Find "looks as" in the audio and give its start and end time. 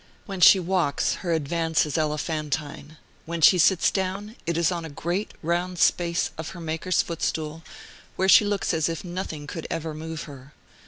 8.43-8.89